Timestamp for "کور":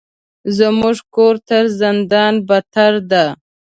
1.15-1.35